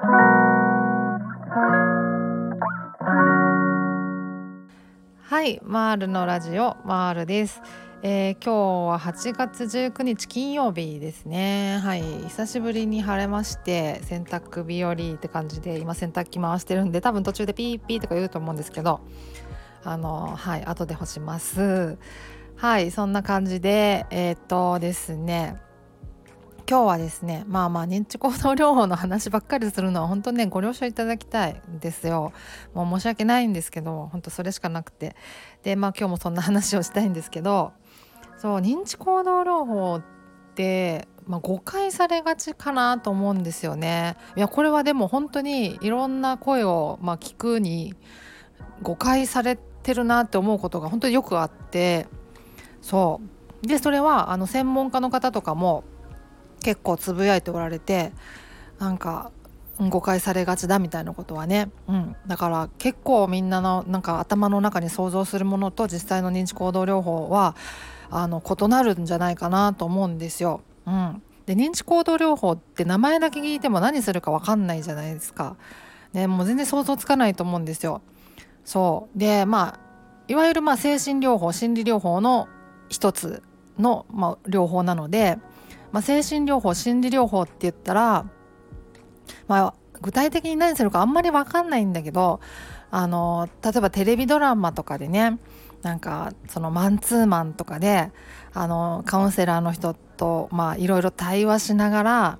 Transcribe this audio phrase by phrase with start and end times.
[0.00, 0.06] は
[5.44, 7.60] い、マールのラジオマールです。
[8.02, 19.02] えー、今日は8月19日金曜日ですねはい久しぶりに晴れまして洗濯日和って感じで今洗濯機回してるんで多分途中でピーピーとか言うと思うんですけど
[19.84, 21.98] あのはい後で干します
[22.56, 25.60] はいそんな感じでえー、っとですね
[26.70, 32.32] 今日はですねまあまあ認知行動療法の話ばっかりするのは本当ねご了承いただきたいですよ。
[32.74, 35.16] もう申し訳ないんですけど本当それしかなくて。
[35.64, 37.72] でまあ今日もそんな話をしたいんですけど
[38.38, 40.02] そう認知行動療法っ
[40.54, 44.14] て、まあ、誤解されがちかなと思うんですよね。
[44.36, 47.96] いやこれはでも本当にいろんな声を、まあ、聞くに
[48.82, 52.06] 誤解されてるなって思うことが本当によくあって。
[52.80, 53.20] そ
[53.64, 53.66] う。
[53.66, 55.82] でそれはあの専門家の方とかも
[56.62, 58.12] 結構つぶやいておられて
[58.78, 59.30] なんか
[59.88, 67.56] 誤解されがちだみたいなことはね、うん、だから結構みんなのなんか頭の中に想像するものと実際の認知行動療法は
[68.10, 70.60] あの異なるんじゃないかなと思うんですよ。
[70.86, 75.56] うん、で認知行動療法って名前だけ聞いても何するか分かんないじゃないですか。
[76.12, 78.02] ね、もう全然想像つかないと思うんですよ。
[78.64, 79.80] そうでまあ
[80.28, 82.48] いわゆるまあ精神療法心理療法の
[82.88, 83.42] 一つ
[83.78, 85.38] の、まあ、療法なので
[85.92, 88.26] まあ、精神療法心理療法って言ったら、
[89.48, 92.40] まあ、具体的に何するかあんまり分かんないんだけど
[92.90, 95.38] あの例えばテレビドラマとかでね
[95.82, 98.10] なんかそのマンツーマンとかで
[98.52, 102.38] あのカウンセラーの人とまあいろいろ対話しながら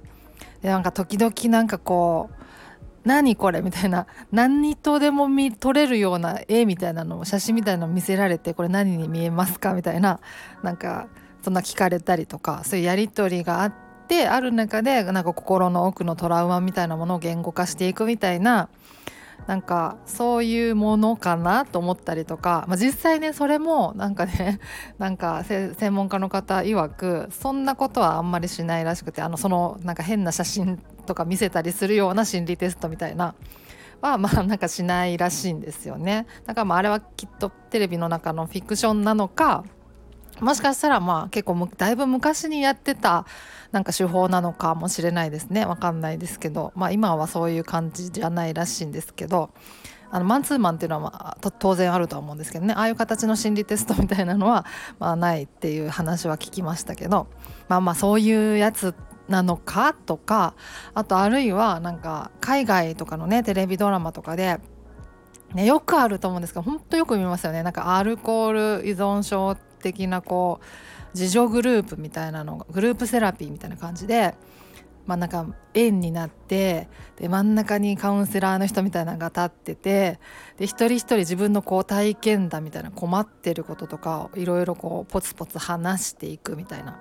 [0.63, 2.35] でなんか時々なんかこう
[3.03, 3.63] 何これ？
[3.63, 9.73] みたいな何とでも見撮れるような絵みたいなのを写真みたいなのを見せられてこれ何に見えますか？
[9.73, 10.21] みたいな
[10.63, 11.09] なんか
[11.43, 13.75] そんな聞かれたりとかそういうやり取りがあっ
[14.09, 18.69] てある中でなんか心の奥のトラウマみたいなものを言語化していくみたいな
[19.47, 24.61] なんかそういうものかなと思ったりとか、まあ、実際ねそれもなんかね
[24.99, 33.35] なんか専門家の方曰くそんなことはあんまりしないらしくてあのそのなんか変な写真とか見せたりするような心理テストみたいな
[34.01, 36.27] はまあなんかしないらしいんですよね。
[36.47, 39.65] だからまああれはきっとテレビの中のフィクションなのか
[40.41, 43.27] もしかしたらまあ結構だいぶ昔にやってた
[43.73, 45.65] なんか手法なのかもしれないですね。
[45.65, 46.73] わかんないですけど。
[46.75, 49.51] まあ今はそういう感じじゃないらしいんですけど。
[50.13, 52.75] あのマンツーマンっていうのは、まあ、当然あるとは思うんですけどね。
[52.75, 54.67] ああいう形の心理テストみたいなのは、
[54.99, 57.29] まあ、ないっていう話は聞きましたけど。
[57.69, 58.93] まあまあそういうやつ
[59.29, 60.55] なのかとか
[60.95, 64.59] あとあるいはなんか海外とかのねテレビドラマとかで
[65.55, 67.63] ね、よくあると思うんですけど本当よく見ますよね。
[67.63, 70.65] なんかアルコール依存症的なこう
[71.15, 74.35] 自助グループみたいなのグループセラピーみたいな感じで、
[75.07, 80.21] ま、なんか円になってで真ん中にカウンセラーの人みたいなのが立ってて
[80.59, 86.99] で一人一人自分のこう体験談みたいな困ってることとかをいろいろこうポツポツ話していくみたいな。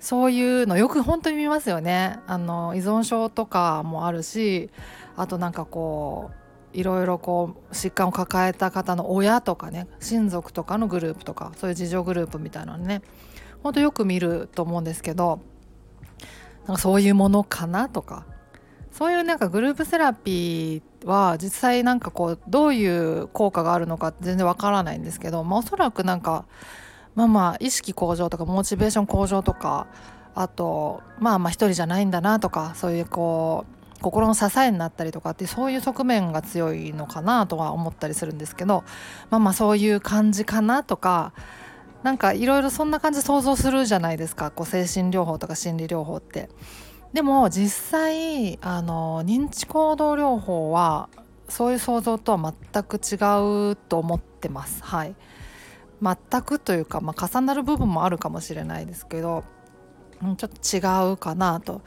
[0.00, 4.70] そういうのよく本当に見ますよねあの依存症とかもあるし
[5.14, 6.39] あとなんかこう
[6.72, 13.02] いろいろこう疾患を抱えた方の親とかね親族とかのグループとかそういう自助グループみたいなのね
[13.62, 15.40] ほんとよく見ると思うんですけど
[16.66, 18.26] なんかそういうものかなとか
[18.92, 26.44] そういうなんかグループセラピーは実際なんかこうどういう効果があるのか全然わからないんですけど、まあ、おそらくなんか
[27.14, 29.86] まあまあ意識向上とかモチベーション向上とか
[30.34, 38.84] あとまあまあ一人じゃないんだなとかそういうこう心の支えになったりとかってそういう側面が強いのかなとは思ったりするんですけど
[39.30, 41.32] まあまあそういう感じかなとか
[42.02, 46.48] なんかいろいろそんな感じ想像するじゃないですかこう精神療法とか心理療法って。
[47.12, 51.08] でも実際あの認知行動療法は
[51.48, 53.16] そういう想像とは全く違
[53.72, 54.82] うと思ってます。
[54.84, 55.16] はい、
[56.00, 59.42] 全くというか、まあ、重なる部分もあるかもしれないですけど
[60.36, 61.82] ちょっと違うかなと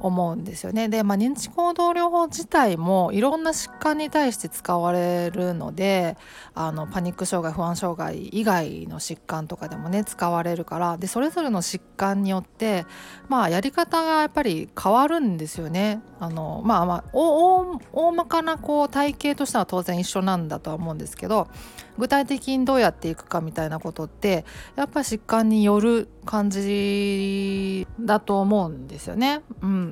[0.00, 0.88] 思うんですよね。
[0.88, 6.16] で、まあ、認知行動療法自体もいろんな疾患に対して使われるので
[6.54, 12.86] あのパニック障害不安障害以外の疾患とかでもね使われるからでそれぞれの疾患によって、
[13.28, 16.00] まあ、やり方がやっぱり変わるんですよね。
[16.20, 21.48] あのまあまあ大大まかなこう体系としては当然一緒なんだとは思うんですけど
[21.96, 24.44] 具体的にどうやっていくかみたいなことって
[24.76, 29.42] やっぱ疾患による感じだと思うんですよね。
[29.62, 29.87] うん、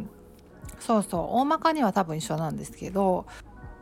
[0.81, 3.27] そうそう大まかには多分一緒なんですけど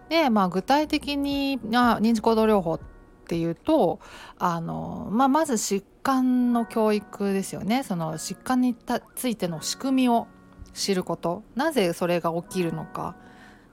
[0.09, 2.81] で、まあ、具体的にあ認知行動療法っ
[3.27, 4.01] ていうと
[4.39, 7.83] あの、まあ、まず疾患の教育ですよね。
[7.83, 8.77] その疾患に
[9.17, 10.27] ついての仕組みを
[10.75, 11.43] 知ること。
[11.55, 13.17] なぜそれが起きるのか。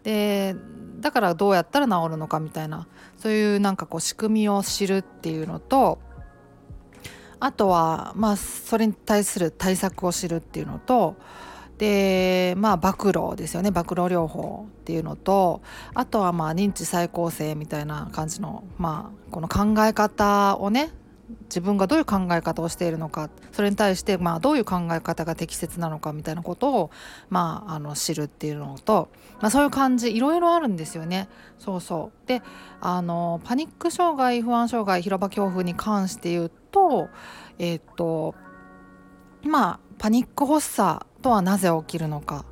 [0.04, 0.56] で
[1.00, 2.88] だからどうやったら治るのかみたいな。
[3.18, 6.00] そういうなんかこう仕組みを知るっていうのと
[7.40, 11.18] あとはまあそれに対する対策を知るっていうのと
[11.81, 15.63] でまあ暴露ですよね暴露療法っていうのと
[15.95, 20.92] あとはまあ認知再構成みたいな感じのまあこの考え方をね
[21.45, 26.92] 自分がどういう考え方をしているのかそれに対してまあどういう考え方が適切なのかみたいなことを
[27.31, 31.30] まああの知るっていうのと、まあ、そういう感じいろいろあるんですよね。
[31.57, 32.44] そうそうで
[32.80, 37.10] あのパニック障害不安障害広場恐怖に関して言うと
[37.57, 38.36] えっ、と
[39.42, 42.46] まあパニック発作とはなぜ起きるのか。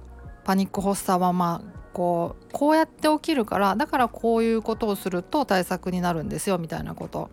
[0.45, 7.30] パニック発作はまあこうこうやって起きるからだからこういうことをすると対策になるんですよみたいなこと。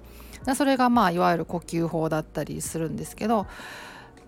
[0.54, 3.46] それがまあいわゆる呼吸法だったりするんですけど。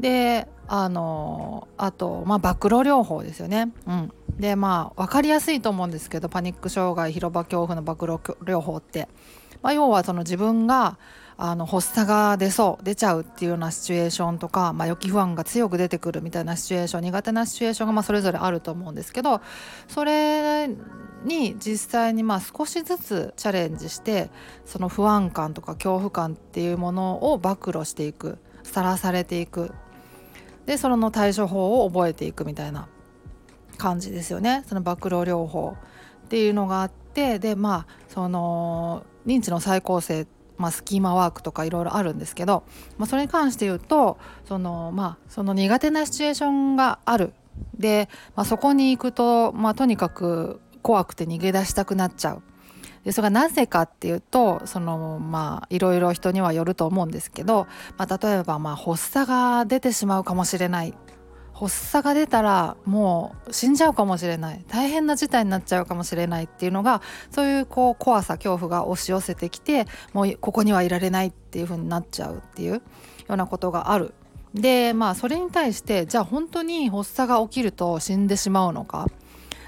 [0.00, 3.72] であのあとまあ暴露療法ですよね。
[3.86, 9.08] うん、でまあ分かりやすいと思うんですけどパニック障害広場恐怖の暴露療法って、
[9.62, 10.98] まあ、要はその自分が
[11.40, 19.40] あの発作が出そう出ちゃうっていうようなシチュエーションとか、まあ、予期不安が強く出てくるみたいなシチュエーション苦手なシチュエーションがまあそれぞれあると思うんですけど
[19.86, 20.68] それ
[21.24, 24.30] に実際にまあ少しずつチャレンジして
[24.64, 29.72] その不安感とか恐怖感っていうものを暴露していくさらされていく。
[30.66, 32.88] でその対処法を覚えていくみたいな
[33.78, 34.64] 感じですよね。
[34.68, 35.76] その暴露療法
[36.26, 40.26] っていうのがあってでまあその認知の再構成
[40.58, 42.64] まあ、スキーマワークとかいろいろあるんですけど、
[42.98, 47.32] まあ、それに関して言うとその,、まあ、その苦手なシチュエーションがある
[47.78, 52.42] で、まあ、そこに行くと、まあ、とにかく怖くて逃げ出したくなっちゃう。
[53.04, 57.66] でそれがなぜかっていうとそのまあいろいろ人にはよると思うんですけど、
[57.96, 60.94] まあ、例えばまあ発作が出てしまうかもしれない
[61.58, 64.64] 発作が出たらもう死んじゃうかもしれない。
[64.68, 67.02] 大変な事態になっちゃうかもしれないっていうのが
[67.32, 72.80] そういうこう怖さ恐怖が押し寄せてきてもうここにはいられないっていう風になっちゃうっていうよ
[73.28, 74.14] うなことがある。
[74.54, 79.08] でまあそれに対してじゃあ本当に発作が起きると死んでしまうのか？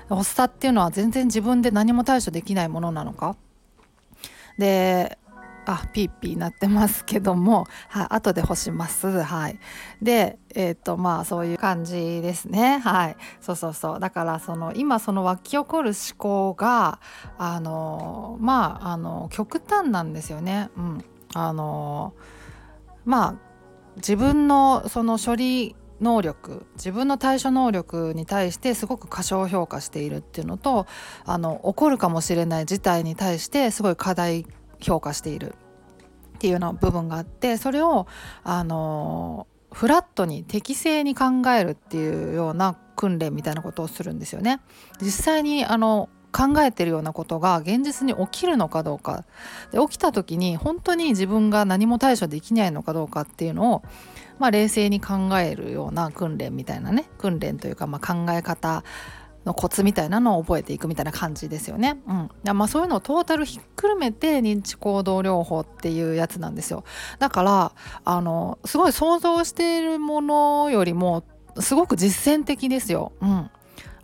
[0.09, 3.37] 発作っていうのは全然自分で何も対処できないものなのか？
[4.59, 5.19] で
[5.67, 9.23] あピーピーなってますけども、はい、後で干します。
[9.23, 9.59] はい、
[10.03, 12.79] でえっ、ー、とまあそういう感じですね。
[12.79, 17.01] はい、そうそうそうだからその今その湧き起こる思考が
[17.39, 20.71] あのまああの極端なんですよね。
[20.77, 21.05] うん、
[21.35, 22.15] あの
[23.05, 23.35] まあ
[23.97, 30.87] 自分のその処理能力自分の対処能力に対してすごく過小評価しているっていうのと
[31.25, 34.47] あの起こるかもしれない事態に対してすごい課題
[34.81, 35.55] 評価している
[36.37, 38.07] っていうような部分があってそれを
[38.45, 44.61] あのフラットに適正に考えるっていうような訓練みたいなことをするんですよね。
[45.01, 49.25] 実際にあの考えてるようなことが現実に起きるのかどうか
[49.73, 53.83] で起きた時に本当に自分が何も対処できないのかどうかっていうのを、
[54.39, 58.85] まあ、冷静に考えるような訓練みたいなね訓練というか、まあ、考え方
[59.45, 62.01] のコツみたいなのを覚えていくみたいな感じですよね。
[62.07, 62.13] う
[62.53, 66.85] ん、まあそういうのをトータルひっくるめて認知行動療法っていうやつなんですよ。
[67.19, 67.73] だから
[68.05, 71.25] あのすごい想像しているものよりも
[71.59, 73.13] すごく実践的ですよ。
[73.21, 73.51] うん、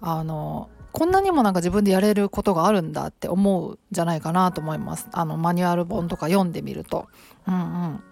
[0.00, 5.08] あのこんなにもなんか自分でやれることがあるんだって思うんじゃないかなと思います。
[5.12, 7.08] あのマニュアル本とか読んでみると。
[7.46, 8.02] うんうん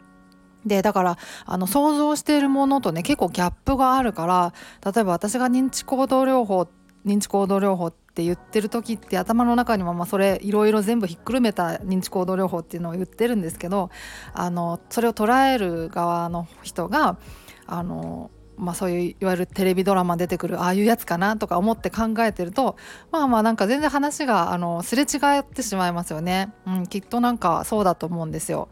[0.66, 4.54] でだからあの想像しているものとね結構ギャップがあるから
[4.94, 13.90] 例えば私が認知行動療法って認知行動療法って言ってる時って頭の中にもまあそれいろいろ全部ひっくるめた認知行動療法っていうのを言ってるんですけど
[14.32, 17.18] あのそれを捉える側の人が
[17.66, 22.76] あのまあ、そういういわゆるテレビドラマ出てくるああいうやつかなとか思って考えてると
[23.10, 28.68] まあまあなんか全然話があのすれ違ってしまいますよね、うん、きっとなんかそうだと思うんですよ。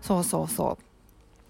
[0.00, 0.84] そうそうそう。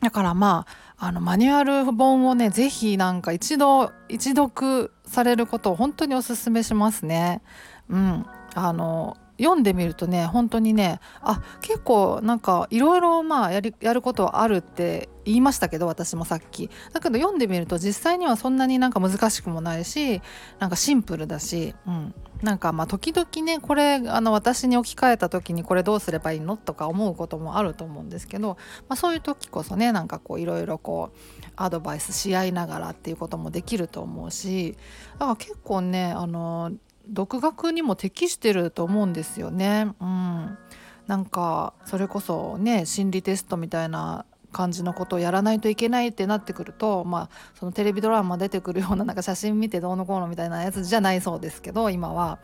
[0.02, 0.66] だからま
[0.98, 7.42] ああのマニュアル本をね是非なんか一度一読されることを本当におすすめしますね。
[7.88, 16.68] うん、あの読んでみるとね本当にねあ結構なんかいろいろまあやりやることはあるって言いましたけど私もさっき。
[16.92, 20.20] だけど読んでみると実際にはそんなになんか難しくもないし
[20.58, 28.56] なんかシンプルだし、うん、なんかまあ時々ねこれあの私に置き換えた時にこれどうすればいいのとか思うこともあると思うんですけど、
[28.88, 34.76] まあ、そういう時こそねなんかこういろいろこうアドバイスし合いながらっていうこともできると思うし
[35.14, 36.72] だから結構ねあの
[37.08, 39.92] 独学にも適してると思うんですよね。
[40.00, 40.58] うん、
[41.06, 47.28] なんかそれこそね心理テストみたいな感じのことをやらないといけないってなってくるとまあ
[47.58, 52.38] そのテレビドラマ出てくるようななんか写真見てどうのこうのみたいなやつじゃないそうですけど今は。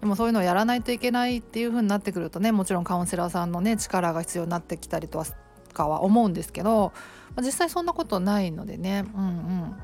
[0.00, 5.24] でもそういうのをやらないといけないっていう風になってくるとねもちろんカウンセラーさんのね力が必要になってきたりと
[5.72, 6.92] かは思うんですけど、
[7.34, 9.76] まあ、実際そんなことないのでねうんうん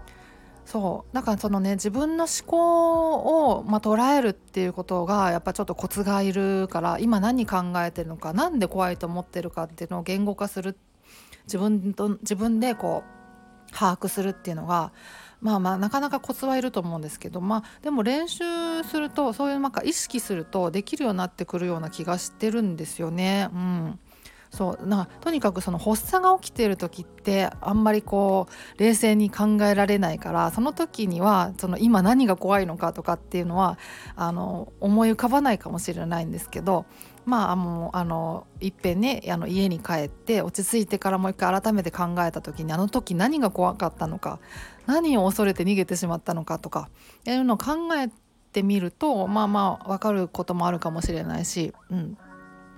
[0.65, 10.77] そうだからそのね自分の思考を、まあ、捉えるっていうことがやっぱちょっとコツがいるから今何考えてるのか何で怖いと思ってるかっていうのを言語化する
[11.45, 14.93] 自分と自分でこう把握するっていうのが
[15.41, 18.45] まあまあなかなかコツはいると思うんですけどまあでも練習
[18.85, 23.49] するとそういうなんか意識するとできるようになってくるような気がしてるんですよね。
[23.53, 23.99] うん
[24.53, 33.79] そうなとにかくその発作が起きている時ってあんまりこう冷静に考えられないからその時にはその今何が怖いのかとかっていうのは
[34.15, 36.85] あの思い浮かばないかもしれないんですけど
[37.25, 44.39] まあもうあのいっぺんねあの家に帰って落ち着いてからもう一回改めて考えた時にあの時何が怖かったのか
[44.85, 46.91] 何を恐れて逃げてしまったのかとか
[47.27, 48.11] いうのを考え
[48.53, 52.19] てみるとまあまあ分かることもあるかもしれないし、うん、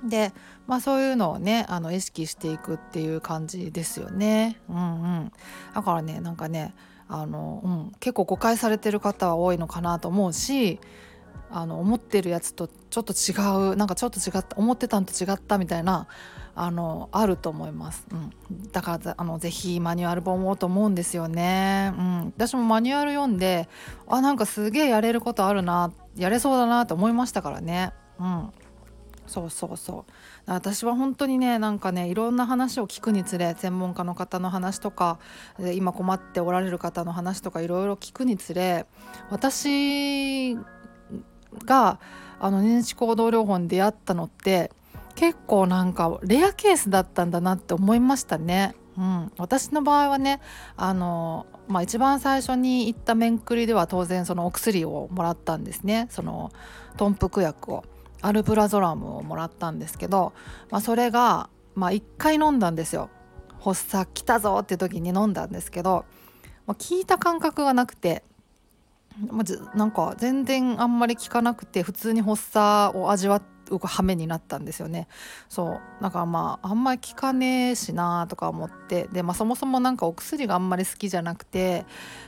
[0.08, 0.32] で、
[0.66, 4.60] まあ、そういうのをねあの意識していくっていう感じですよね。
[4.68, 4.80] うんう
[5.24, 5.32] ん、
[5.74, 6.74] だからねなんかね
[7.08, 10.80] あの、うん、結構誤解されてる方は多いのかなと思うし
[11.50, 13.32] あの思ってるやつとちょっと違
[13.72, 16.08] うなんかちょっと違った思ってたんと違ったみたいな
[16.56, 18.32] あのあると思います、うん、
[18.70, 23.68] だからあのぜひマニュアル本をと思うんですよね、うん、私もマニュアル読んで
[24.08, 28.50] あなんかすげえやれることあるなやれそうだなと思いましたからね、うん、
[29.26, 30.12] そうそうそう
[30.46, 35.18] 私は本当にねなんかねいろんな話を聞くにつれ専門家の方の話とか
[35.74, 38.86] 今困っておられる方の話とかいろいろ聞くにつれ
[39.30, 40.56] 私
[41.64, 42.00] が
[42.38, 44.70] あの認知行動療法に出会ったのって
[45.14, 48.74] 結構なんかレアケースだったんだなって思いましたね。
[48.96, 50.40] うん、私の場合はね
[50.76, 56.52] あの、まあ、一番最初に行った面くりでは当然そのお薬をもらったんですねその
[56.96, 57.84] 豚腹薬を。
[58.24, 60.32] アルプラゾラムをもらったんですけど、
[60.70, 63.10] まあ、それが、まあ、1回飲んだんですよ
[63.60, 66.04] 発作来たぞって時に飲んだんですけど、
[66.66, 68.24] まあ、効いた感覚がなくて、
[69.30, 75.08] まあ、なんか全然あんまり効かなくて普通に発作を味わう羽目になったんですよね。
[75.48, 76.02] そう。
[76.02, 81.86] だからまああんまり効かねえしなとか思ってで、まあ、そもそもなんかお薬があんまり好きじゃなくて、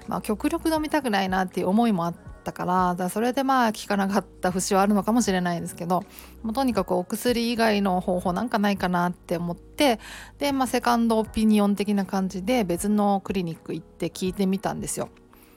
[0.08, 2.14] まあ、極力飲みたくないなっていう思いもあっ
[2.50, 2.64] ったか
[2.96, 6.04] らそれでまあ効かなかった節はあるのかもしれないですけど
[6.42, 9.98] もうとにかくお薬以外の方法なんかないかなって思って
[10.38, 15.08] で、まあ、セカンドオピニオン的な感じで別のクリニック行って聞いてみたんですよ。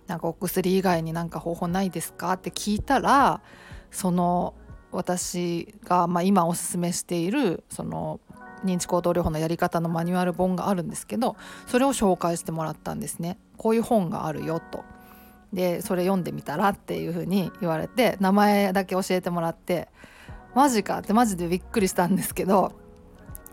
[0.08, 3.41] なんかお薬以外になんか方法ないですかって聞いたら
[3.91, 4.55] その
[4.91, 8.19] 私が、まあ、今おすすめしているその
[8.65, 13.38] 認知行動療法のやり方のマニュアル本があるんですけどそれを紹介してもらったんですね。
[13.55, 14.84] こういう本があるよと。
[15.53, 19.88] でそれ読んでみたらっていう風に言われて名前だけ教えてもらって
[20.53, 22.72] マジかってマジでびっくりしたんですけど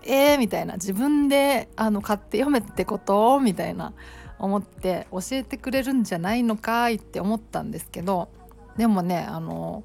[0.02, 3.40] えーみたいな自分であの買って読めってこと？
[3.40, 3.92] みたいな
[4.38, 8.28] 思って教えてくれるんじゃないのかいって思ったんですけど
[8.76, 9.82] でもねあの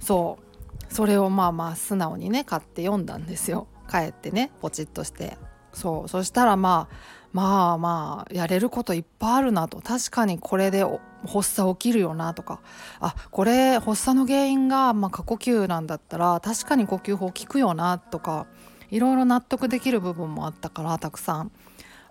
[0.00, 3.66] そうそれをまあまあ素直にね買って読んだんですよ。
[3.90, 5.36] 帰ってねポチッとして。
[5.74, 6.94] そうそしたらまあ
[7.32, 9.80] まあまあやれることいっぱいあるなと。
[9.80, 10.84] 確かにこれで
[11.26, 12.60] 発作起きるよなとか。
[13.00, 18.46] あこれ発作の原因が、まあ、過呼吸なんだったら確かに呼吸法効くよなとか
[18.90, 21.52] いろいろ納得できる部分もあったからたくさん。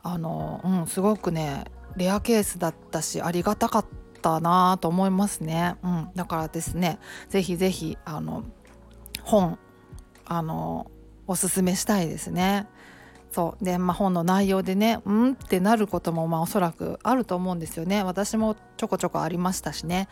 [0.04, 3.86] あの、うん、すごくねレアケースだったしありがたかっ
[4.22, 7.00] たなと思いますね、うん、だからですね
[7.30, 8.44] 是非是非あの
[9.24, 9.60] 本
[10.26, 10.90] あの
[11.28, 12.68] おすすめしたいですね。
[13.32, 13.66] そう。
[13.66, 18.04] で、まあ、本の内容でねうんってなることもまあおそらくあると思うんですよね。
[18.04, 20.08] 私もちょこちょこありましたしね。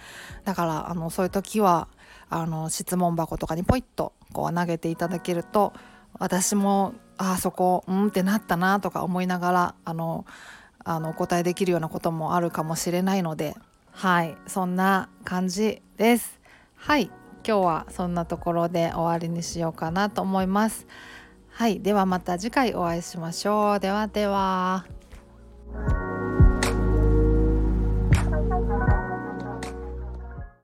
[0.45, 1.87] だからあのそういう時は
[2.29, 5.73] あの質問箱とかにポイッとこう投げていただけると
[6.17, 10.25] 私もあそこうんってなったなとか思いながらあの
[10.83, 13.55] あのお答えできるようなこともあるかもしれないので
[13.91, 14.37] はい。
[14.47, 16.39] そんな感じです。
[16.75, 17.11] はい。
[17.45, 20.87] 今日はそんなところで終わりにしようかなと思います。
[21.59, 21.81] はい。
[21.81, 23.79] ではまた次回お会いしましょう。
[23.81, 24.85] ではでは。